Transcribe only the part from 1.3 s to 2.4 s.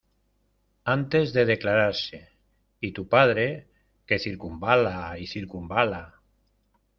de declararse,